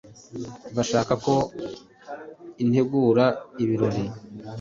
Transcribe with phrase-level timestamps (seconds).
[0.75, 1.35] Bashaka ko
[2.67, 3.25] ntegura
[3.63, 4.03] ibirori.